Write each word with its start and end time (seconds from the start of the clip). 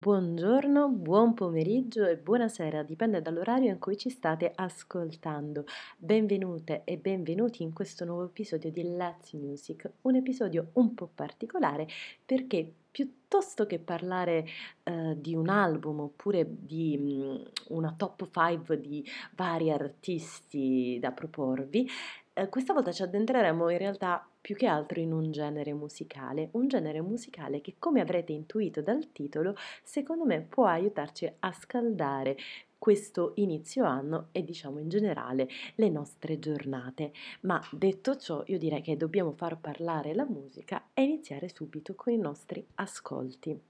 Buongiorno, 0.00 0.90
buon 0.90 1.34
pomeriggio 1.34 2.06
e 2.06 2.16
buonasera, 2.16 2.84
dipende 2.84 3.20
dall'orario 3.20 3.72
in 3.72 3.80
cui 3.80 3.96
ci 3.96 4.10
state 4.10 4.52
ascoltando. 4.54 5.64
Benvenute 5.96 6.82
e 6.84 6.98
benvenuti 6.98 7.64
in 7.64 7.72
questo 7.72 8.04
nuovo 8.04 8.26
episodio 8.26 8.70
di 8.70 8.84
Let's 8.84 9.32
Music, 9.32 9.90
un 10.02 10.14
episodio 10.14 10.68
un 10.74 10.94
po' 10.94 11.10
particolare 11.12 11.88
perché 12.24 12.72
piuttosto 12.92 13.66
che 13.66 13.80
parlare 13.80 14.46
eh, 14.84 15.16
di 15.20 15.34
un 15.34 15.48
album 15.48 15.98
oppure 15.98 16.46
di 16.48 16.96
mh, 16.96 17.10
mm, 17.10 17.36
una 17.70 17.92
top 17.96 18.28
5 18.30 18.80
di 18.80 19.04
vari 19.34 19.72
artisti 19.72 20.98
da 21.00 21.10
proporvi, 21.10 21.88
eh, 22.34 22.48
questa 22.48 22.72
volta 22.72 22.92
ci 22.92 23.02
addentreremo 23.02 23.68
in 23.68 23.78
realtà 23.78 24.24
più 24.40 24.54
che 24.54 24.66
altro 24.66 25.00
in 25.00 25.12
un 25.12 25.30
genere 25.30 25.72
musicale, 25.72 26.48
un 26.52 26.68
genere 26.68 27.00
musicale 27.00 27.60
che 27.60 27.74
come 27.78 28.00
avrete 28.00 28.32
intuito 28.32 28.80
dal 28.80 29.12
titolo, 29.12 29.54
secondo 29.82 30.24
me 30.24 30.40
può 30.40 30.66
aiutarci 30.66 31.30
a 31.40 31.52
scaldare 31.52 32.36
questo 32.78 33.32
inizio 33.36 33.84
anno 33.84 34.28
e 34.30 34.44
diciamo 34.44 34.78
in 34.78 34.88
generale 34.88 35.48
le 35.74 35.88
nostre 35.88 36.38
giornate. 36.38 37.12
Ma 37.42 37.60
detto 37.72 38.16
ciò, 38.16 38.42
io 38.46 38.58
direi 38.58 38.82
che 38.82 38.96
dobbiamo 38.96 39.32
far 39.32 39.58
parlare 39.58 40.14
la 40.14 40.24
musica 40.24 40.90
e 40.94 41.02
iniziare 41.02 41.48
subito 41.52 41.94
con 41.94 42.12
i 42.12 42.18
nostri 42.18 42.64
ascolti. 42.76 43.67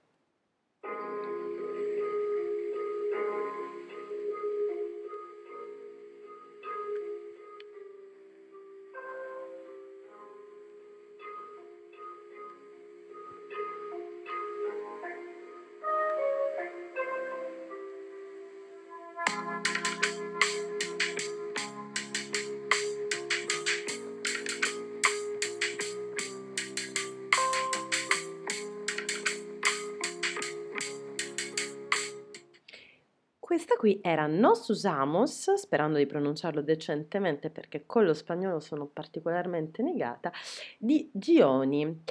Questa 33.68 33.84
qui 33.86 34.00
era 34.02 34.26
Nos 34.26 34.66
Usamos, 34.68 35.52
sperando 35.52 35.98
di 35.98 36.06
pronunciarlo 36.06 36.62
decentemente 36.62 37.50
perché 37.50 37.84
con 37.84 38.06
lo 38.06 38.14
spagnolo 38.14 38.60
sono 38.60 38.86
particolarmente 38.86 39.82
negata, 39.82 40.32
di 40.78 41.10
Gioni. 41.12 42.02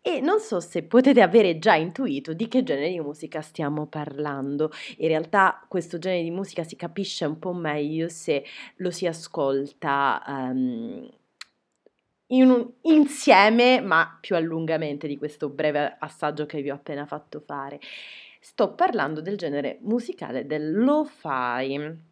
E 0.00 0.20
non 0.20 0.38
so 0.38 0.60
se 0.60 0.84
potete 0.84 1.20
avere 1.20 1.58
già 1.58 1.74
intuito 1.74 2.32
di 2.32 2.46
che 2.46 2.62
genere 2.62 2.90
di 2.90 3.00
musica 3.00 3.40
stiamo 3.40 3.86
parlando. 3.86 4.70
In 4.98 5.08
realtà 5.08 5.64
questo 5.66 5.98
genere 5.98 6.22
di 6.22 6.30
musica 6.30 6.62
si 6.62 6.76
capisce 6.76 7.24
un 7.24 7.40
po' 7.40 7.54
meglio 7.54 8.08
se 8.08 8.44
lo 8.76 8.92
si 8.92 9.08
ascolta 9.08 10.22
um, 10.28 11.10
in 12.28 12.50
un, 12.50 12.70
insieme, 12.82 13.80
ma 13.80 14.16
più 14.20 14.36
allungamente 14.36 15.08
di 15.08 15.18
questo 15.18 15.48
breve 15.48 15.96
assaggio 15.98 16.46
che 16.46 16.62
vi 16.62 16.70
ho 16.70 16.74
appena 16.74 17.04
fatto 17.04 17.40
fare. 17.40 17.80
Sto 18.42 18.74
parlando 18.74 19.20
del 19.20 19.36
genere 19.36 19.78
musicale 19.82 20.46
del 20.46 20.72
lo-fi 20.72 22.08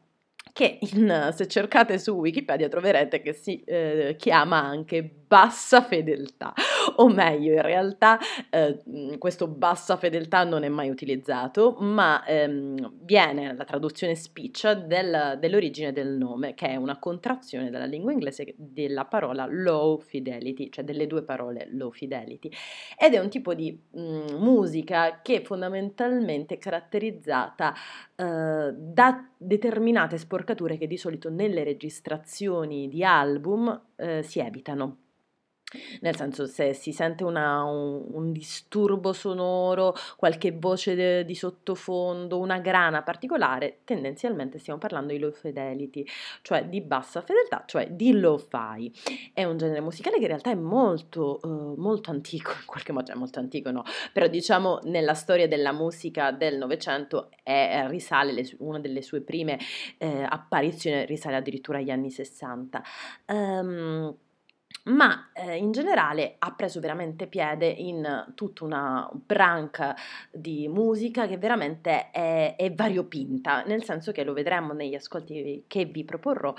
che 0.58 0.80
in, 0.80 1.30
se 1.32 1.46
cercate 1.46 2.00
su 2.00 2.14
Wikipedia 2.14 2.68
troverete 2.68 3.22
che 3.22 3.32
si 3.32 3.62
eh, 3.62 4.16
chiama 4.18 4.58
anche 4.60 5.08
bassa 5.28 5.82
fedeltà, 5.82 6.52
o 6.96 7.06
meglio 7.08 7.52
in 7.52 7.62
realtà 7.62 8.18
eh, 8.50 8.82
questo 9.18 9.46
bassa 9.46 9.96
fedeltà 9.96 10.42
non 10.42 10.64
è 10.64 10.68
mai 10.68 10.88
utilizzato, 10.88 11.76
ma 11.78 12.24
ehm, 12.24 12.94
viene 13.02 13.54
la 13.54 13.64
traduzione 13.64 14.16
speech 14.16 14.72
del, 14.72 15.36
dell'origine 15.38 15.92
del 15.92 16.16
nome, 16.16 16.54
che 16.54 16.70
è 16.70 16.74
una 16.74 16.98
contrazione 16.98 17.70
della 17.70 17.84
lingua 17.84 18.10
inglese 18.10 18.54
della 18.56 19.04
parola 19.04 19.46
low 19.48 20.00
fidelity, 20.00 20.70
cioè 20.70 20.82
delle 20.82 21.06
due 21.06 21.22
parole 21.22 21.68
low 21.70 21.92
fidelity, 21.92 22.50
ed 22.98 23.14
è 23.14 23.18
un 23.20 23.28
tipo 23.28 23.54
di 23.54 23.78
mh, 23.92 24.34
musica 24.38 25.20
che 25.22 25.42
fondamentalmente 25.44 26.54
è 26.54 26.58
caratterizzata 26.58 27.74
eh, 28.16 28.72
da 28.74 29.28
determinate 29.38 30.18
sporcature 30.18 30.76
che 30.76 30.86
di 30.86 30.96
solito 30.96 31.30
nelle 31.30 31.62
registrazioni 31.64 32.88
di 32.88 33.04
album 33.04 33.80
eh, 33.96 34.22
si 34.22 34.40
evitano. 34.40 34.96
Nel 36.00 36.16
senso, 36.16 36.46
se 36.46 36.72
si 36.72 36.92
sente 36.92 37.24
una, 37.24 37.62
un, 37.62 38.02
un, 38.12 38.32
disturbo 38.32 39.12
sonoro, 39.12 39.94
qualche 40.16 40.52
voce 40.52 40.94
de, 40.94 41.24
di 41.26 41.34
sottofondo, 41.34 42.38
una 42.38 42.58
grana 42.58 43.02
particolare, 43.02 43.80
tendenzialmente 43.84 44.58
stiamo 44.58 44.78
parlando 44.78 45.12
di 45.12 45.18
low 45.18 45.30
fidelity, 45.30 46.06
cioè 46.40 46.64
di 46.64 46.80
bassa 46.80 47.20
fedeltà, 47.20 47.64
cioè 47.66 47.90
di 47.90 48.18
lo-fi. 48.18 48.90
È 49.34 49.44
un 49.44 49.58
genere 49.58 49.80
musicale 49.80 50.16
che 50.16 50.22
in 50.22 50.28
realtà 50.28 50.50
è 50.50 50.54
molto, 50.54 51.38
uh, 51.42 51.74
molto 51.76 52.10
antico, 52.10 52.52
in 52.52 52.66
qualche 52.66 52.92
modo, 52.92 53.08
cioè 53.08 53.16
molto 53.16 53.38
antico 53.38 53.70
no, 53.70 53.84
però 54.10 54.26
diciamo 54.26 54.80
nella 54.84 55.14
storia 55.14 55.46
della 55.46 55.72
musica 55.72 56.30
del 56.30 56.56
Novecento 56.56 57.28
risale, 57.44 58.32
le, 58.32 58.48
una 58.58 58.78
delle 58.78 59.02
sue 59.02 59.20
prime 59.20 59.58
eh, 59.98 60.22
apparizioni 60.22 61.04
risale 61.06 61.36
addirittura 61.36 61.78
agli 61.78 61.90
anni 61.90 62.10
60. 62.10 62.82
Um, 63.26 63.36
ehm, 63.36 64.16
ma 64.84 65.30
eh, 65.32 65.56
in 65.56 65.72
generale 65.72 66.36
ha 66.38 66.52
preso 66.52 66.80
veramente 66.80 67.26
piede 67.26 67.66
in 67.66 68.32
tutta 68.34 68.64
una 68.64 69.08
branca 69.12 69.94
di 70.30 70.68
musica 70.68 71.26
che 71.26 71.36
veramente 71.36 72.10
è, 72.10 72.54
è 72.56 72.72
variopinta, 72.72 73.64
nel 73.64 73.84
senso 73.84 74.12
che 74.12 74.24
lo 74.24 74.32
vedremo 74.32 74.72
negli 74.72 74.94
ascolti 74.94 75.64
che 75.66 75.84
vi 75.84 76.04
proporrò, 76.04 76.54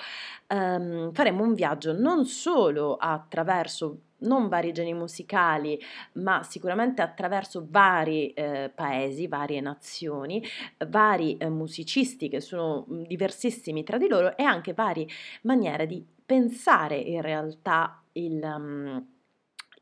ehm, 0.48 1.12
faremo 1.12 1.44
un 1.44 1.54
viaggio 1.54 1.94
non 1.94 2.26
solo 2.26 2.98
attraverso 2.98 4.02
non 4.20 4.48
vari 4.48 4.72
generi 4.72 4.98
musicali, 4.98 5.80
ma 6.14 6.44
sicuramente 6.44 7.02
attraverso 7.02 7.66
vari 7.70 8.32
eh, 8.34 8.72
paesi, 8.74 9.28
varie 9.28 9.62
nazioni, 9.62 10.44
vari 10.88 11.38
eh, 11.38 11.50
musicisti 11.50 12.30
che 12.30 12.42
sono 12.42 12.86
diversissimi 12.88 13.84
tra 13.84 13.98
di 13.98 14.08
loro 14.08 14.36
e 14.36 14.44
anche 14.44 14.74
varie 14.74 15.08
maniere 15.44 15.86
di 15.86 16.06
pensare 16.26 16.98
in 16.98 17.22
realtà 17.22 18.02
il... 18.14 18.42
Um, 18.42 19.08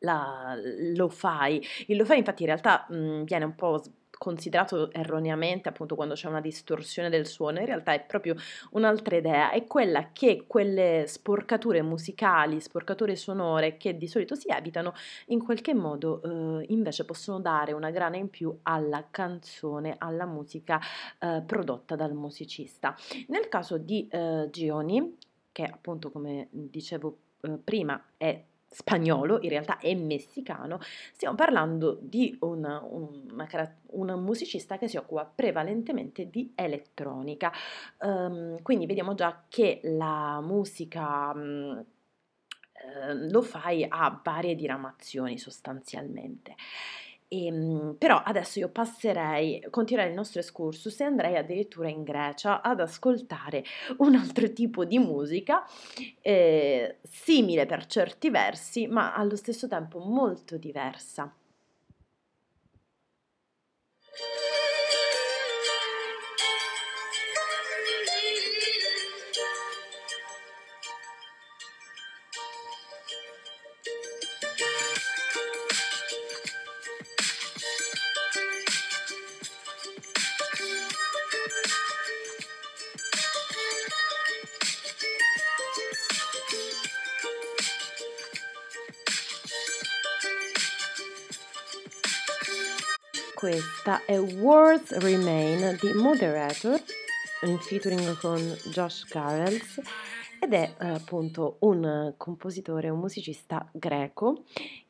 la, 0.01 0.55
lo 0.95 1.09
fai. 1.09 1.59
Il 1.87 1.97
lo 1.97 2.05
fai 2.05 2.19
infatti 2.19 2.43
in 2.43 2.49
realtà 2.49 2.85
mh, 2.89 3.23
viene 3.23 3.45
un 3.45 3.55
po' 3.55 3.81
considerato 4.17 4.91
erroneamente 4.91 5.69
appunto 5.69 5.95
quando 5.95 6.13
c'è 6.13 6.27
una 6.27 6.41
distorsione 6.41 7.09
del 7.09 7.27
suono, 7.27 7.59
in 7.59 7.65
realtà 7.65 7.93
è 7.93 8.03
proprio 8.03 8.35
un'altra 8.71 9.17
idea, 9.17 9.51
è 9.51 9.65
quella 9.65 10.09
che 10.11 10.45
quelle 10.47 11.05
sporcature 11.07 11.81
musicali, 11.81 12.59
sporcature 12.59 13.15
sonore 13.15 13.77
che 13.77 13.97
di 13.97 14.07
solito 14.07 14.35
si 14.35 14.47
evitano, 14.49 14.93
in 15.27 15.43
qualche 15.43 15.73
modo 15.73 16.21
eh, 16.21 16.65
invece 16.69 17.05
possono 17.05 17.39
dare 17.39 17.73
una 17.73 17.91
grana 17.91 18.17
in 18.17 18.29
più 18.29 18.57
alla 18.63 19.07
canzone, 19.09 19.95
alla 19.97 20.25
musica 20.25 20.79
eh, 21.19 21.43
prodotta 21.45 21.95
dal 21.95 22.13
musicista. 22.13 22.95
Nel 23.27 23.47
caso 23.49 23.77
di 23.77 24.07
eh, 24.09 24.47
Gioni, 24.51 25.17
che 25.51 25.63
appunto 25.63 26.11
come 26.11 26.47
dicevo 26.51 27.17
eh, 27.41 27.57
prima 27.63 28.01
è 28.17 28.43
spagnolo, 28.69 29.39
in 29.41 29.49
realtà 29.49 29.77
è 29.79 29.93
messicano, 29.95 30.79
stiamo 31.13 31.35
parlando 31.35 31.97
di 32.01 32.35
una, 32.41 32.83
una, 32.83 33.75
un 33.91 34.23
musicista 34.23 34.77
che 34.77 34.87
si 34.87 34.97
occupa 34.97 35.25
prevalentemente 35.25 36.29
di 36.29 36.51
elettronica. 36.55 37.51
Um, 37.99 38.61
quindi 38.61 38.85
vediamo 38.85 39.13
già 39.13 39.45
che 39.47 39.79
la 39.83 40.39
musica 40.41 41.31
um, 41.33 41.83
lo 43.29 43.41
fai 43.41 43.85
a 43.87 44.19
varie 44.23 44.55
diramazioni 44.55 45.37
sostanzialmente. 45.37 46.55
E, 47.29 47.45
ehm, 47.45 47.95
però 47.97 48.21
adesso 48.23 48.59
io 48.59 48.69
passerei, 48.69 49.65
continuerei 49.69 50.11
il 50.11 50.17
nostro 50.17 50.39
excursus 50.39 50.99
e 50.99 51.03
andrei 51.03 51.35
addirittura 51.35 51.89
in 51.89 52.03
Grecia 52.03 52.61
ad 52.61 52.79
ascoltare 52.79 53.63
un 53.97 54.15
altro 54.15 54.51
tipo 54.53 54.85
di 54.85 54.97
musica, 54.99 55.63
eh, 56.21 56.97
simile 57.03 57.65
per 57.65 57.85
certi 57.85 58.29
versi, 58.29 58.87
ma 58.87 59.13
allo 59.13 59.35
stesso 59.35 59.67
tempo 59.67 59.99
molto 59.99 60.57
diversa. 60.57 61.33
Questa 93.37 94.03
è 94.03 94.19
Words 94.19 94.97
Remain 94.97 95.77
di 95.79 95.93
Moderator 95.93 96.81
in 97.43 97.59
featuring 97.59 98.17
con 98.17 98.39
Josh 98.71 99.05
Garrels 99.07 99.79
ed 100.41 100.53
è 100.55 100.73
eh, 100.79 100.87
appunto 100.87 101.57
un 101.59 102.15
compositore, 102.17 102.89
un 102.89 102.97
musicista 102.97 103.69
greco 103.71 104.45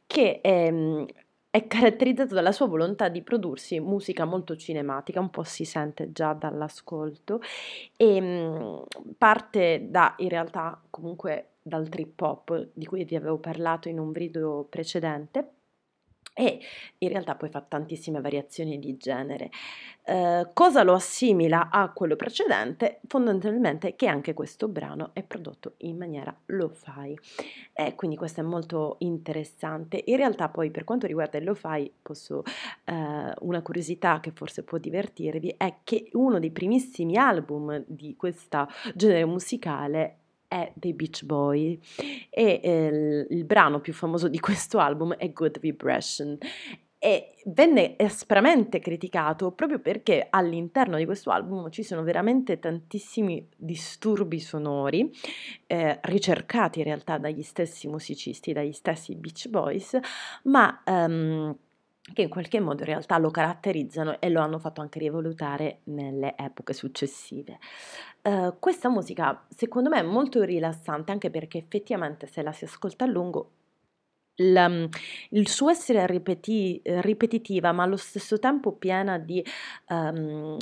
che 0.08 0.40
è, 0.40 0.72
mm, 0.72 1.04
è 1.50 1.68
caratterizzato 1.68 2.36
dalla 2.36 2.54
sua 2.54 2.68
volontà 2.68 3.10
di 3.10 3.22
prodursi 3.22 3.82
musica 3.82 4.24
molto 4.24 4.56
cinematica, 4.56 5.20
un 5.20 5.30
po' 5.30 5.44
si 5.44 5.66
sente 5.66 6.14
già 6.14 6.32
dall'ascolto, 6.32 7.42
e 7.98 8.22
mm, 8.22 8.78
parte 9.18 9.88
da 9.90 10.16
in 10.20 10.30
realtà 10.30 10.82
comunque 10.90 11.56
dal 11.62 11.90
trip 11.90 12.22
hop 12.22 12.70
di 12.72 12.86
cui 12.86 13.04
vi 13.04 13.18
avevo 13.18 13.40
parlato 13.40 13.90
in 13.90 14.00
un 14.00 14.14
video 14.14 14.66
precedente 14.70 15.52
e 16.38 16.60
in 17.00 17.10
realtà 17.10 17.34
poi 17.34 17.50
fa 17.50 17.62
tantissime 17.62 18.22
variazioni 18.22 18.78
di 18.78 18.96
genere. 18.96 19.50
Eh, 20.04 20.48
cosa 20.54 20.84
lo 20.84 20.94
assimila 20.94 21.70
a 21.72 21.90
quello 21.90 22.16
precedente? 22.16 23.00
Fondamentalmente 23.08 23.96
che 23.96 24.06
anche 24.06 24.36
questo 24.36 24.68
brano 24.68 25.10
è 25.14 25.24
prodotto 25.24 25.74
in 25.78 25.98
maniera 25.98 26.34
lo-fi 26.46 27.18
e 27.74 27.96
quindi 27.96 28.16
questo 28.16 28.42
è 28.42 28.44
molto 28.44 28.98
interessante. 29.00 30.04
In 30.06 30.18
realtà 30.18 30.50
poi 30.50 30.70
per 30.70 30.84
quanto 30.84 31.08
riguarda 31.08 31.40
il 31.40 31.44
lo-fi, 31.44 31.92
posso, 32.04 32.44
eh, 32.86 33.34
una 33.40 33.62
curiosità 33.64 34.20
che 34.20 34.30
forse 34.32 34.62
può 34.62 34.78
divertirvi 34.78 35.56
è 35.58 35.78
che 35.84 36.10
uno 36.14 36.38
dei 36.38 36.52
primissimi 36.52 37.18
album 37.18 37.84
di 37.88 38.16
questo 38.16 38.68
genere 38.94 39.26
musicale 39.26 40.17
è 40.48 40.72
dei 40.76 40.94
Beach 40.94 41.24
Boy 41.24 41.80
e 42.30 42.60
eh, 42.64 43.28
il 43.30 43.46
brano 43.46 43.80
più 43.80 43.94
famoso 43.94 44.28
di 44.28 44.40
questo 44.40 44.80
album 44.80 45.14
è 45.16 45.32
Good 45.32 45.60
Vibration 45.60 46.38
e 47.00 47.36
venne 47.46 47.96
aspramente 48.00 48.80
criticato 48.80 49.52
proprio 49.52 49.80
perché 49.80 50.28
all'interno 50.30 50.98
di 50.98 51.06
questo 51.06 51.30
album 51.30 51.70
ci 51.70 51.84
sono 51.84 52.02
veramente 52.02 52.58
tantissimi 52.58 53.48
disturbi 53.56 54.40
sonori 54.40 55.12
eh, 55.68 56.00
ricercati 56.02 56.80
in 56.80 56.86
realtà 56.86 57.20
dagli 57.20 57.44
stessi 57.44 57.88
musicisti, 57.88 58.52
dagli 58.52 58.72
stessi 58.72 59.16
Beach 59.16 59.48
Boys, 59.48 59.98
ma 60.44 60.82
um, 60.86 61.56
che 62.14 62.22
in 62.24 62.30
qualche 62.30 62.60
modo 62.60 62.82
in 62.82 62.88
realtà 62.88 63.18
lo 63.18 63.32
caratterizzano 63.32 64.20
e 64.20 64.30
lo 64.30 64.42
hanno 64.42 64.60
fatto 64.60 64.82
anche 64.82 65.00
rivolutare 65.00 65.80
nelle 65.86 66.36
epoche 66.38 66.74
successive. 66.74 67.60
Uh, 68.22 68.56
questa 68.60 68.90
musica 68.90 69.46
secondo 69.50 69.90
me 69.90 70.00
è 70.00 70.04
molto 70.04 70.44
rilassante 70.44 71.12
anche 71.12 71.30
perché 71.30 71.58
effettivamente 71.60 72.28
se 72.28 72.42
la 72.42 72.52
si 72.52 72.66
ascolta 72.66 73.06
a 73.06 73.08
lungo 73.08 73.52
la, 74.38 74.70
il 75.30 75.48
suo 75.48 75.70
essere 75.70 76.06
ripeti, 76.06 76.82
ripetitiva 76.84 77.72
ma 77.72 77.84
allo 77.84 77.98
stesso 77.98 78.38
tempo 78.40 78.74
piena 78.74 79.18
di 79.18 79.44
um, 79.90 80.58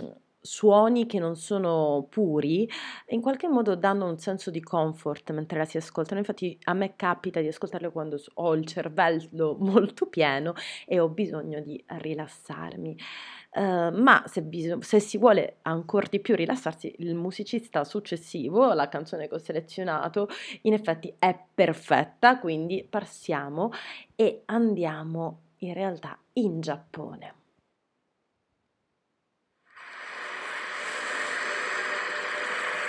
suoni 0.45 1.05
che 1.05 1.19
non 1.19 1.35
sono 1.35 2.05
puri, 2.09 2.69
in 3.07 3.21
qualche 3.21 3.47
modo 3.47 3.75
danno 3.75 4.07
un 4.07 4.17
senso 4.17 4.51
di 4.51 4.61
comfort 4.61 5.31
mentre 5.31 5.57
la 5.57 5.65
si 5.65 5.77
ascoltano. 5.77 6.19
Infatti 6.19 6.57
a 6.65 6.73
me 6.73 6.95
capita 6.95 7.41
di 7.41 7.47
ascoltarle 7.47 7.91
quando 7.91 8.21
ho 8.35 8.53
il 8.53 8.65
cervello 8.65 9.57
molto 9.59 10.07
pieno 10.07 10.53
e 10.85 10.99
ho 10.99 11.09
bisogno 11.09 11.59
di 11.59 11.83
rilassarmi. 11.85 12.97
Uh, 13.55 13.89
ma 13.97 14.21
se, 14.27 14.41
bis- 14.41 14.77
se, 14.79 14.99
si 14.99 15.17
vuole 15.17 15.59
ancora 15.61 16.07
di 16.09 16.19
più 16.19 16.35
rilassarsi, 16.35 16.93
il 16.99 17.15
musicista 17.15 17.85
successivo, 17.85 18.73
la 18.73 18.89
canzone 18.89 19.29
che 19.29 19.35
ho 19.35 19.39
selezionato, 19.39 20.27
in 20.63 20.73
effetti 20.73 21.13
è 21.17 21.39
perfetta, 21.53 22.37
quindi 22.39 22.85
passiamo 22.87 23.71
e 24.13 24.41
andiamo 24.45 25.39
in 25.59 25.73
realtà 25.73 26.19
in 26.33 26.59
Giappone. 26.59 27.44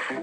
E 0.09 0.15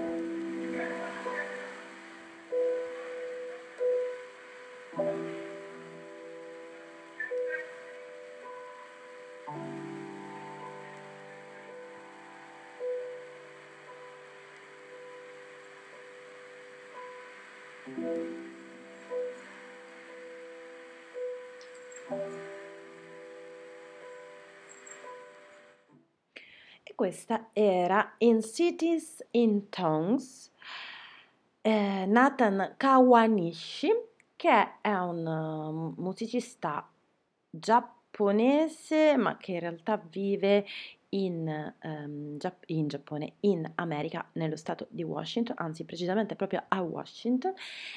questa 26.94 27.48
era 27.52 28.14
In 28.18 28.42
Cities 28.42 29.24
in 29.32 29.68
Tongues, 29.68 30.50
eh, 31.62 32.04
Nathan 32.06 32.74
Kawanishi, 32.76 33.90
che 34.36 34.80
è 34.80 34.94
un 34.94 35.26
uh, 35.26 36.00
musicista 36.00 36.88
giapponese, 37.50 39.16
ma 39.16 39.36
che 39.36 39.52
in 39.52 39.60
realtà 39.60 39.96
vive 39.96 40.66
in, 41.14 41.74
um, 41.82 42.36
in, 42.66 42.88
Giappone, 42.88 43.34
in 43.40 43.70
America, 43.76 44.28
nello 44.32 44.56
stato 44.56 44.86
di 44.90 45.02
Washington, 45.02 45.56
anzi 45.58 45.84
precisamente 45.84 46.34
proprio 46.36 46.64
a 46.68 46.82
Washington, 46.82 47.52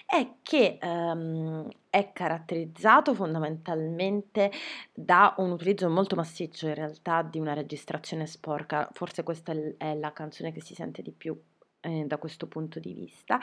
e 0.05 0.35
che 0.41 0.77
um, 0.81 1.67
è 1.89 2.11
caratterizzato 2.13 3.13
fondamentalmente 3.13 4.51
da 4.93 5.33
un 5.37 5.51
utilizzo 5.51 5.89
molto 5.89 6.15
massiccio 6.15 6.67
in 6.67 6.75
realtà 6.75 7.23
di 7.23 7.39
una 7.39 7.53
registrazione 7.53 8.27
sporca, 8.27 8.89
forse 8.93 9.23
questa 9.23 9.53
è 9.77 9.95
la 9.95 10.13
canzone 10.13 10.51
che 10.51 10.61
si 10.61 10.75
sente 10.75 11.01
di 11.01 11.11
più 11.11 11.39
eh, 11.81 12.05
da 12.05 12.17
questo 12.17 12.47
punto 12.47 12.79
di 12.79 12.93
vista, 12.93 13.39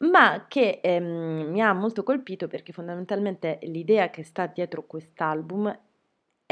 ma 0.00 0.46
che 0.48 0.80
ehm, 0.82 1.50
mi 1.50 1.60
ha 1.60 1.72
molto 1.72 2.02
colpito 2.02 2.48
perché 2.48 2.72
fondamentalmente 2.72 3.58
l'idea 3.62 4.10
che 4.10 4.22
sta 4.22 4.46
dietro 4.46 4.86
quest'album 4.86 5.78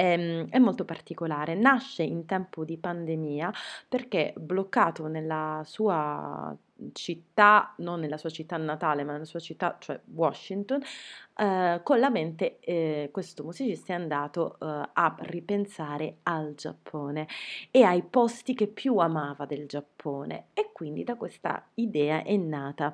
è, 0.01 0.13
ehm, 0.13 0.49
è 0.49 0.59
molto 0.59 0.85
particolare. 0.85 1.55
Nasce 1.55 2.03
in 2.03 2.25
tempo 2.27 2.65
di 2.65 2.79
pandemia 2.79 3.53
perché 3.89 4.33
bloccato 4.37 5.07
nella 5.07 5.63
sua 5.65 6.57
città, 6.93 7.75
non 7.79 8.01
nella 8.01 8.17
sua 8.17 8.31
città 8.31 8.57
natale, 8.57 9.05
ma 9.05 9.13
nella 9.13 9.25
sua 9.25 9.41
città, 9.41 9.77
cioè 9.79 10.01
Washington, 10.13 10.83
eh, 11.37 11.81
con 11.83 11.99
la 11.99 12.11
mente 12.11 12.59
eh, 12.61 13.09
questo 13.13 13.45
musicista 13.45 13.93
è 13.93 13.97
andato 13.97 14.59
eh, 14.61 14.89
a 14.93 15.17
ripensare 15.21 16.19
al 16.25 16.55
Giappone 16.55 17.27
e 17.71 17.83
ai 17.83 18.03
posti 18.03 18.55
che 18.55 18.67
più 18.67 18.99
amava 18.99 19.47
del 19.47 19.67
Giappone 19.67 20.49
e 20.53 20.71
quindi 20.73 21.03
da 21.03 21.17
questa 21.17 21.67
idea 21.75 22.23
è, 22.23 22.37
nata, 22.37 22.93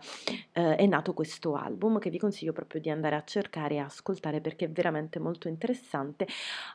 eh, 0.52 0.76
è 0.76 0.86
nato 0.86 1.12
questo 1.12 1.54
album 1.54 1.98
che 1.98 2.10
vi 2.10 2.18
consiglio 2.18 2.52
proprio 2.52 2.80
di 2.80 2.90
andare 2.90 3.16
a 3.16 3.24
cercare 3.24 3.74
e 3.76 3.78
ascoltare 3.78 4.40
perché 4.40 4.66
è 4.66 4.70
veramente 4.70 5.18
molto 5.18 5.48
interessante. 5.48 6.26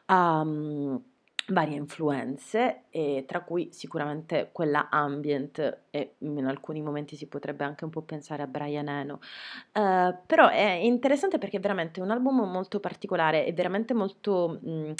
Um, 0.08 1.02
varie 1.48 1.76
influenze, 1.76 2.84
tra 3.26 3.42
cui 3.42 3.70
sicuramente 3.72 4.50
quella 4.52 4.90
ambient 4.90 5.84
e 5.90 6.16
in 6.20 6.46
alcuni 6.46 6.82
momenti 6.82 7.16
si 7.16 7.28
potrebbe 7.28 7.64
anche 7.64 7.84
un 7.84 7.90
po' 7.90 8.02
pensare 8.02 8.44
a 8.44 8.48
Brian 8.48 8.88
Eno. 8.88 9.20
Uh, 9.74 10.16
però 10.26 10.50
è 10.50 10.72
interessante 10.72 11.38
perché 11.38 11.58
è 11.58 11.60
veramente 11.60 12.02
un 12.02 12.12
album 12.12 12.50
molto 12.50 12.80
particolare, 12.80 13.46
è 13.46 13.54
veramente 13.54 13.94
molto 13.94 14.60
mh, 14.62 14.94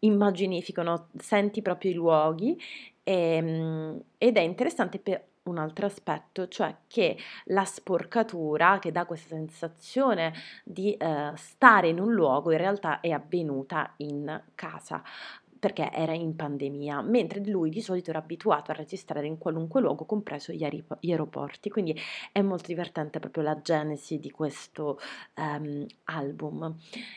immaginifico, 0.00 0.82
no? 0.82 1.08
senti 1.16 1.62
proprio 1.62 1.90
i 1.90 1.94
luoghi 1.94 2.60
e, 3.02 3.40
mh, 3.40 4.02
ed 4.18 4.36
è 4.36 4.40
interessante 4.40 4.98
per 4.98 5.24
un 5.44 5.56
altro 5.56 5.86
aspetto, 5.86 6.46
cioè 6.48 6.74
che 6.86 7.16
la 7.46 7.64
sporcatura 7.64 8.78
che 8.78 8.92
dà 8.92 9.06
questa 9.06 9.34
sensazione 9.34 10.34
di 10.62 10.94
uh, 11.00 11.34
stare 11.36 11.88
in 11.88 11.98
un 11.98 12.12
luogo 12.12 12.52
in 12.52 12.58
realtà 12.58 13.00
è 13.00 13.10
avvenuta 13.10 13.94
in 13.96 14.42
casa 14.54 15.02
perché 15.58 15.90
era 15.92 16.12
in 16.12 16.36
pandemia, 16.36 17.02
mentre 17.02 17.44
lui 17.44 17.70
di 17.70 17.80
solito 17.80 18.10
era 18.10 18.20
abituato 18.20 18.70
a 18.70 18.74
registrare 18.74 19.26
in 19.26 19.38
qualunque 19.38 19.80
luogo, 19.80 20.04
compreso 20.04 20.52
gli, 20.52 20.64
aeroporti. 21.00 21.70
Quindi 21.70 21.98
è 22.32 22.40
molto 22.40 22.66
divertente 22.68 23.18
proprio 23.18 23.42
la 23.42 23.60
genesi 23.60 24.18
di 24.18 24.30
questo 24.30 24.98
um, 25.36 25.86
album 26.04 26.74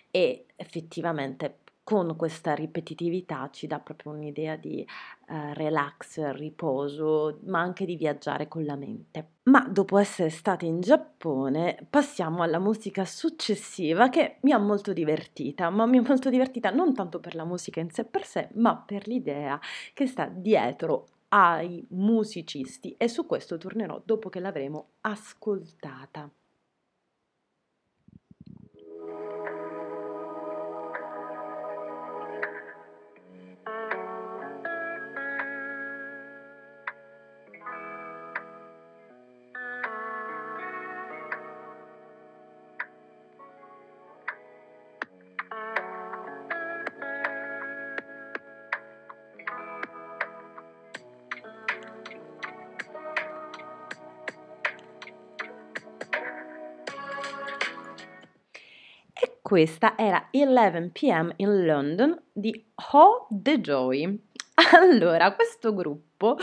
e 0.09 0.45
effettivamente 0.55 1.60
con 1.83 2.15
questa 2.15 2.53
ripetitività 2.53 3.49
ci 3.51 3.67
dà 3.67 3.79
proprio 3.79 4.11
un'idea 4.11 4.55
di 4.55 4.85
uh, 5.27 5.53
relax, 5.53 6.31
riposo, 6.31 7.39
ma 7.45 7.59
anche 7.59 7.85
di 7.85 7.95
viaggiare 7.95 8.47
con 8.47 8.63
la 8.63 8.75
mente. 8.75 9.29
Ma 9.43 9.67
dopo 9.67 9.97
essere 9.97 10.29
stati 10.29 10.67
in 10.67 10.81
Giappone, 10.81 11.87
passiamo 11.89 12.43
alla 12.43 12.59
musica 12.59 13.05
successiva 13.05 14.09
che 14.09 14.37
mi 14.41 14.51
ha 14.51 14.59
molto 14.59 14.93
divertita, 14.93 15.69
ma 15.69 15.85
mi 15.85 15.97
ha 15.97 16.03
molto 16.05 16.29
divertita 16.29 16.69
non 16.69 16.93
tanto 16.93 17.19
per 17.19 17.35
la 17.35 17.45
musica 17.45 17.79
in 17.79 17.89
sé 17.89 18.05
per 18.05 18.25
sé, 18.25 18.49
ma 18.53 18.77
per 18.77 19.07
l'idea 19.07 19.59
che 19.93 20.05
sta 20.05 20.27
dietro 20.27 21.07
ai 21.29 21.85
musicisti 21.91 22.95
e 22.97 23.07
su 23.07 23.25
questo 23.25 23.57
tornerò 23.57 24.01
dopo 24.03 24.29
che 24.29 24.39
l'avremo 24.39 24.91
ascoltata. 25.01 26.29
Questa 59.51 59.97
era 59.97 60.29
11 60.31 60.91
pm 60.93 61.33
in 61.35 61.65
London 61.65 62.17
di 62.31 62.71
Ho 62.93 63.27
The 63.29 63.59
Joy. 63.59 64.17
Allora, 64.73 65.33
questo 65.33 65.73
gruppo 65.73 66.37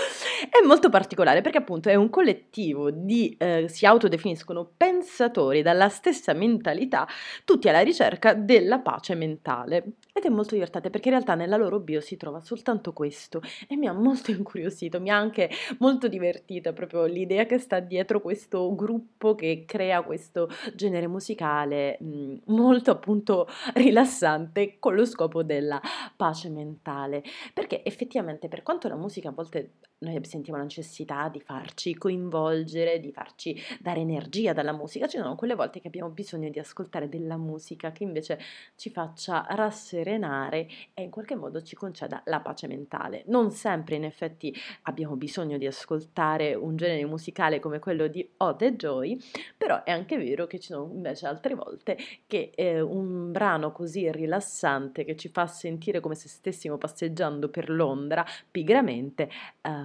è 0.60 0.66
molto 0.66 0.88
particolare 0.88 1.40
perché 1.40 1.58
appunto 1.58 1.88
è 1.88 1.94
un 1.94 2.10
collettivo 2.10 2.90
di, 2.90 3.36
eh, 3.38 3.66
si 3.68 3.86
autodefiniscono 3.86 4.70
pensatori 4.76 5.62
dalla 5.62 5.88
stessa 5.88 6.32
mentalità, 6.32 7.06
tutti 7.44 7.68
alla 7.68 7.80
ricerca 7.80 8.34
della 8.34 8.80
pace 8.80 9.14
mentale. 9.14 9.92
Ed 10.12 10.24
è 10.24 10.28
molto 10.28 10.54
divertente 10.54 10.90
perché 10.90 11.08
in 11.08 11.14
realtà 11.14 11.34
nella 11.34 11.56
loro 11.56 11.78
bio 11.80 12.00
si 12.00 12.16
trova 12.16 12.40
soltanto 12.40 12.92
questo 12.92 13.40
e 13.68 13.76
mi 13.76 13.86
ha 13.86 13.92
molto 13.92 14.30
incuriosito, 14.32 15.00
mi 15.00 15.10
ha 15.10 15.16
anche 15.16 15.50
molto 15.78 16.08
divertita 16.08 16.72
proprio 16.72 17.04
l'idea 17.04 17.46
che 17.46 17.58
sta 17.58 17.78
dietro 17.80 18.20
questo 18.20 18.74
gruppo 18.74 19.34
che 19.34 19.64
crea 19.66 20.02
questo 20.02 20.48
genere 20.74 21.06
musicale 21.06 21.98
mh, 22.00 22.06
mm, 22.06 22.36
molto 22.46 22.90
appunto 22.90 23.46
rilassante 23.74 24.76
con 24.78 24.94
lo 24.94 25.04
scopo 25.04 25.42
della 25.42 25.80
pace 26.16 26.48
mentale. 26.50 27.22
Perché 27.54 27.84
effettivamente 27.84 28.48
per 28.48 28.62
quanto 28.62 28.88
la 28.88 28.96
musica 28.96 29.28
a 29.28 29.32
volte 29.32 29.72
noi 30.00 30.24
sentiamo 30.24 30.58
la 30.58 30.64
necessità 30.64 31.28
di 31.28 31.40
farci 31.40 31.94
coinvolgere, 31.96 33.00
di 33.00 33.12
farci 33.12 33.56
dare 33.80 34.00
energia 34.00 34.52
dalla 34.52 34.72
musica, 34.72 35.06
ci 35.06 35.18
sono 35.18 35.34
quelle 35.34 35.54
volte 35.54 35.80
che 35.80 35.88
abbiamo 35.88 36.10
bisogno 36.10 36.50
di 36.50 36.58
ascoltare 36.58 37.08
della 37.08 37.36
musica 37.36 37.92
che 37.92 38.04
invece 38.04 38.38
ci 38.76 38.90
faccia 38.90 39.46
rasserenare 39.48 39.96
serenare 39.98 40.68
e 40.94 41.02
in 41.02 41.10
qualche 41.10 41.34
modo 41.34 41.62
ci 41.62 41.74
conceda 41.76 42.22
la 42.26 42.40
pace 42.40 42.66
mentale. 42.66 43.24
Non 43.26 43.50
sempre 43.50 43.96
in 43.96 44.04
effetti 44.04 44.54
abbiamo 44.82 45.16
bisogno 45.16 45.58
di 45.58 45.66
ascoltare 45.66 46.54
un 46.54 46.76
genere 46.76 47.04
musicale 47.04 47.58
come 47.58 47.78
quello 47.78 48.06
di 48.06 48.28
Ode 48.38 48.76
Joy, 48.76 49.18
però 49.56 49.82
è 49.82 49.90
anche 49.90 50.16
vero 50.16 50.46
che 50.46 50.58
ci 50.58 50.68
sono 50.68 50.90
invece 50.92 51.26
altre 51.26 51.54
volte 51.54 51.96
che 52.26 52.52
eh, 52.54 52.80
un 52.80 53.32
brano 53.32 53.72
così 53.72 54.10
rilassante 54.10 55.04
che 55.04 55.16
ci 55.16 55.28
fa 55.28 55.46
sentire 55.46 56.00
come 56.00 56.14
se 56.14 56.28
stessimo 56.28 56.78
passeggiando 56.78 57.48
per 57.48 57.70
Londra 57.70 58.24
pigramente 58.50 59.28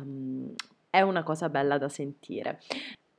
um, 0.03 0.53
è 0.89 1.01
una 1.01 1.23
cosa 1.23 1.49
bella 1.49 1.77
da 1.77 1.89
sentire. 1.89 2.59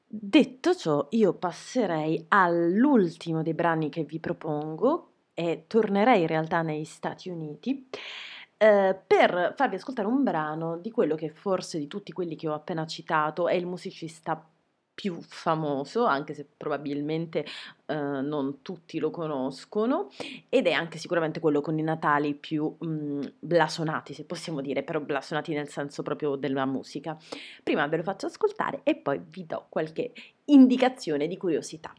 Detto 0.06 0.74
ciò, 0.74 1.06
io 1.10 1.32
passerei 1.34 2.24
all'ultimo 2.28 3.42
dei 3.42 3.54
brani 3.54 3.88
che 3.88 4.04
vi 4.04 4.20
propongo, 4.20 5.08
e 5.34 5.64
tornerei 5.66 6.22
in 6.22 6.26
realtà 6.28 6.62
negli 6.62 6.84
Stati 6.84 7.28
Uniti 7.28 7.88
eh, 8.56 8.96
per 9.06 9.54
farvi 9.56 9.74
ascoltare 9.74 10.06
un 10.06 10.22
brano 10.22 10.78
di 10.78 10.90
quello 10.90 11.16
che 11.16 11.28
forse 11.28 11.78
di 11.78 11.88
tutti 11.88 12.12
quelli 12.12 12.36
che 12.36 12.48
ho 12.48 12.54
appena 12.54 12.86
citato 12.86 13.48
è 13.48 13.54
il 13.54 13.66
musicista 13.66 14.48
più 14.94 15.20
famoso, 15.20 16.04
anche 16.04 16.34
se 16.34 16.46
probabilmente 16.56 17.44
eh, 17.86 17.94
non 17.94 18.62
tutti 18.62 18.98
lo 18.98 19.10
conoscono, 19.10 20.08
ed 20.48 20.66
è 20.66 20.72
anche 20.72 20.98
sicuramente 20.98 21.40
quello 21.40 21.60
con 21.60 21.78
i 21.78 21.82
natali 21.82 22.34
più 22.34 22.74
mh, 22.78 22.86
mm, 22.86 23.22
blasonati, 23.40 24.14
se 24.14 24.24
possiamo 24.24 24.60
dire, 24.60 24.82
però 24.82 25.00
blasonati 25.00 25.52
nel 25.52 25.68
senso 25.68 26.02
proprio 26.02 26.36
della 26.36 26.64
musica. 26.64 27.16
Prima 27.62 27.86
ve 27.88 27.98
lo 27.98 28.02
faccio 28.02 28.26
ascoltare 28.26 28.80
e 28.84 28.96
poi 28.96 29.20
vi 29.28 29.44
do 29.46 29.66
qualche 29.68 30.12
indicazione 30.46 31.26
di 31.26 31.36
curiosità. 31.36 31.92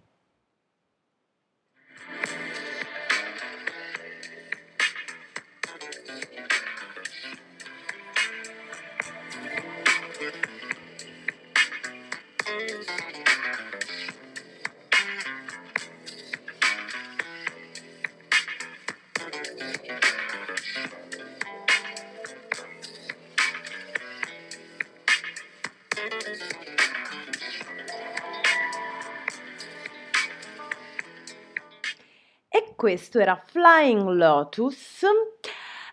Questo 32.86 33.18
era 33.18 33.36
Flying 33.44 34.08
Lotus, 34.10 35.02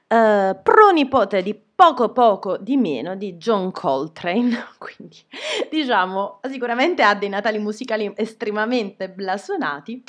eh, 0.09 0.61
pronipote 0.63 1.41
di 1.41 1.59
poco 1.75 2.13
poco 2.13 2.59
di 2.59 2.77
meno 2.77 3.17
di 3.17 3.39
John 3.39 3.71
Coltrane, 3.73 4.51
quindi 4.77 5.17
diciamo 5.71 6.41
sicuramente 6.51 7.03
ha 7.03 7.15
dei 7.15 7.31
natali 7.31 7.59
musicali 7.59 8.13
estremamente 8.15 9.09
blasonati. 9.09 10.05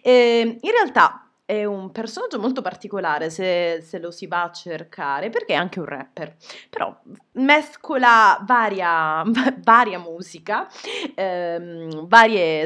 Eh, 0.00 0.58
in 0.60 0.70
realtà 0.70 1.27
è 1.48 1.64
un 1.64 1.92
personaggio 1.92 2.38
molto 2.38 2.60
particolare 2.60 3.30
se, 3.30 3.80
se, 3.82 3.98
lo 3.98 4.10
si 4.10 4.26
va 4.26 4.42
a 4.42 4.52
cercare, 4.52 5.30
perché 5.30 5.54
è 5.54 5.56
anche 5.56 5.80
un 5.80 5.86
rapper, 5.86 6.36
però 6.68 6.94
mescola 7.32 8.38
varia, 8.46 9.22
varia 9.64 9.98
musica, 9.98 10.68
ehm, 11.14 12.06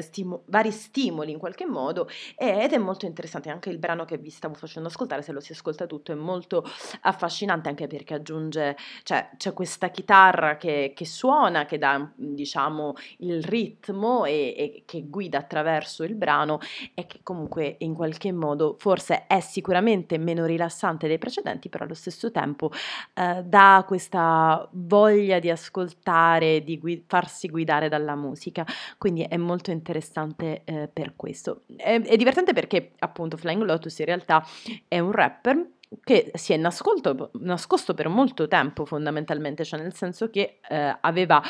stimo, 0.01 0.43
vari 0.47 0.73
stimoli 0.73 1.31
in 1.31 1.39
qualche 1.39 1.65
modo 1.65 2.09
ed 2.35 2.73
è 2.73 2.79
molto 2.79 3.07
interessante, 3.07 3.51
anche 3.51 3.71
il 3.71 3.79
brano 3.79 4.05
che 4.05 4.19
vi 4.19 4.31
stavo 4.31 4.55
facendo 4.55 4.89
ascoltare, 4.89 5.23
se 5.23 5.31
lo 5.31 5.39
si 5.39 5.53
ascolta 5.53 5.87
tutto, 5.87 6.11
è 6.11 6.17
molto 6.17 6.65
affascinante 7.03 7.69
anche 7.69 7.87
perché 7.87 8.15
aggiunge, 8.15 8.77
cioè 9.05 9.31
c'è 9.37 9.53
questa 9.53 9.91
chitarra 9.91 10.57
che, 10.57 10.93
che 10.93 11.07
suona, 11.07 11.67
che 11.67 11.79
dà 11.79 12.11
diciamo 12.17 12.95
il 13.19 13.45
ritmo 13.45 14.25
e, 14.25 14.55
e 14.59 14.83
che 14.87 15.05
guida 15.07 15.39
attraverso 15.39 16.03
il 16.03 16.17
brano 16.17 16.59
e 16.95 17.07
che 17.07 17.21
comunque 17.23 17.77
in 17.79 17.95
qualche 17.95 18.33
modo 18.33 18.71
forse 18.79 19.27
è 19.27 19.41
sicuramente 19.41 20.19
meno 20.19 20.45
rilassante 20.45 21.09
dei 21.09 21.19
precedenti, 21.19 21.69
però 21.69 21.85
allo 21.85 21.95
stesso 21.95 22.31
tempo 22.31 22.71
eh, 23.15 23.43
dà 23.45 23.85
questa 23.87 24.69
voglia 24.73 25.39
di 25.39 25.51
ascoltare, 25.51 26.63
di 26.63 26.79
gui- 26.79 27.05
farsi 27.07 27.49
guidare 27.49 27.89
dalla 27.89 28.15
musica, 28.15 28.67
quindi 28.99 29.23
è 29.23 29.37
molto 29.37 29.71
interessante 29.71 30.63
eh, 30.65 30.89
per 30.93 31.15
questo. 31.17 31.63
È, 31.77 32.01
è 32.01 32.17
divertente 32.17 32.53
perché 32.53 32.93
appunto 32.99 33.37
Flying 33.37 33.63
Lotus 33.63 33.99
in 33.99 34.07
realtà 34.07 34.47
è 34.89 34.99
un 34.99 35.13
rapper 35.13 35.67
che 36.03 36.31
si 36.35 36.53
è 36.53 36.57
nascolto, 36.57 37.31
nascosto 37.41 37.95
per 37.95 38.09
molto 38.09 38.49
tempo 38.49 38.85
fondamentalmente, 38.85 39.65
cioè 39.65 39.81
nel 39.81 39.95
senso 39.95 40.31
che 40.31 40.61
eh, 40.69 40.97
aveva, 41.01 41.43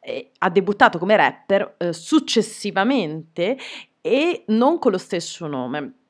eh, 0.00 0.30
ha 0.38 0.50
debuttato 0.50 0.98
come 0.98 1.16
rapper 1.16 1.74
eh, 1.78 1.92
successivamente 1.92 3.56
e 4.00 4.44
non 4.48 4.78
con 4.78 4.92
lo 4.92 4.98
stesso 4.98 5.46
nome. 5.46 6.03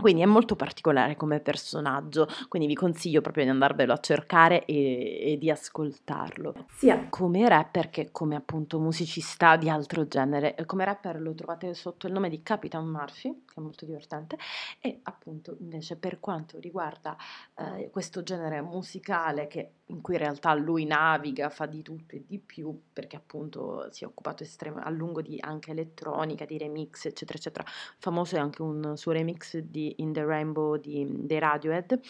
Quindi 0.00 0.22
è 0.22 0.26
molto 0.26 0.54
particolare 0.54 1.16
come 1.16 1.40
personaggio, 1.40 2.28
quindi 2.46 2.68
vi 2.68 2.76
consiglio 2.76 3.20
proprio 3.20 3.42
di 3.42 3.50
andarvelo 3.50 3.92
a 3.92 3.98
cercare 3.98 4.64
e, 4.64 5.32
e, 5.32 5.38
di 5.38 5.50
ascoltarlo, 5.50 6.66
sia 6.70 7.08
come 7.08 7.48
rapper 7.48 7.90
che 7.90 8.12
come 8.12 8.36
appunto 8.36 8.78
musicista 8.78 9.56
di 9.56 9.68
altro 9.68 10.06
genere. 10.06 10.54
Come 10.66 10.84
rapper 10.84 11.20
lo 11.20 11.34
trovate 11.34 11.74
sotto 11.74 12.06
il 12.06 12.12
nome 12.12 12.28
di 12.28 12.44
Capitan 12.44 12.86
Murphy, 12.86 13.42
che 13.44 13.54
è 13.56 13.60
molto 13.60 13.84
divertente, 13.84 14.38
e 14.80 15.00
appunto 15.02 15.56
invece 15.58 15.96
per 15.96 16.20
quanto 16.20 16.60
riguarda 16.60 17.16
eh, 17.56 17.90
questo 17.90 18.22
genere 18.22 18.62
musicale 18.62 19.48
che, 19.48 19.77
in 19.88 20.00
cui 20.00 20.14
in 20.14 20.20
realtà 20.20 20.54
lui 20.54 20.84
naviga, 20.84 21.48
fa 21.48 21.66
di 21.66 21.82
tutto 21.82 22.14
e 22.16 22.24
di 22.26 22.38
più, 22.38 22.78
perché 22.92 23.16
appunto 23.16 23.88
si 23.90 24.04
è 24.04 24.06
occupato 24.06 24.42
estrem- 24.42 24.80
a 24.82 24.90
lungo 24.90 25.22
di 25.22 25.38
anche 25.40 25.70
elettronica, 25.70 26.44
di 26.44 26.58
remix, 26.58 27.06
eccetera, 27.06 27.38
eccetera. 27.38 27.64
Famoso 27.98 28.36
è 28.36 28.38
anche 28.38 28.62
un 28.62 28.96
suo 28.96 29.12
remix 29.12 29.56
di 29.58 29.94
In 29.98 30.12
the 30.12 30.24
Rainbow 30.24 30.76
di, 30.76 31.06
dei 31.08 31.38
Radiohead, 31.38 32.00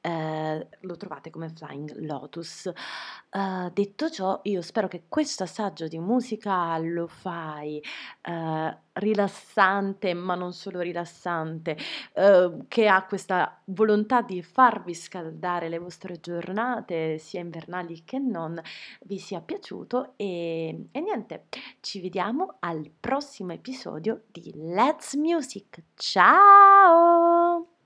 eh, 0.00 0.68
lo 0.80 0.96
trovate 0.96 1.30
come 1.30 1.48
Flying 1.50 1.94
Lotus. 2.00 2.70
Uh, 3.30 3.70
detto 3.72 4.10
ciò, 4.10 4.40
io 4.44 4.62
spero 4.62 4.88
che 4.88 5.04
questo 5.08 5.44
assaggio 5.44 5.86
di 5.86 5.98
musica 5.98 6.76
lo 6.78 7.06
fai 7.06 7.80
uh, 8.26 8.76
rilassante, 8.94 10.14
ma 10.14 10.34
non 10.34 10.52
solo 10.52 10.80
rilassante, 10.80 11.76
uh, 12.14 12.66
che 12.68 12.86
ha 12.88 13.04
questa 13.04 13.60
volontà 13.66 14.22
di 14.22 14.42
farvi 14.42 14.94
scaldare 14.94 15.68
le 15.68 15.78
vostre 15.78 16.20
giornate, 16.20 17.18
sia 17.18 17.40
invernali 17.40 18.04
che 18.04 18.18
non, 18.18 18.60
vi 19.02 19.18
sia 19.18 19.40
piaciuto 19.40 20.14
e, 20.16 20.86
e 20.90 21.00
niente, 21.00 21.46
ci 21.80 22.00
vediamo 22.00 22.56
al 22.60 22.90
prossimo 22.98 23.52
episodio 23.52 24.24
di 24.30 24.52
Let's 24.54 25.14
Music. 25.14 25.82
Ciao! 25.94 27.79